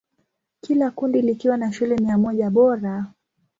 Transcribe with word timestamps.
Kila 0.61 0.91
kundi 0.91 1.21
likiwa 1.21 1.57
na 1.57 1.73
shule 1.73 1.97
mia 1.97 2.17
moja 2.17 2.49
bora. 2.49 3.05